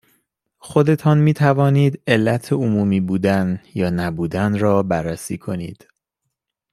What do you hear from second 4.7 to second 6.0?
بررسی کنید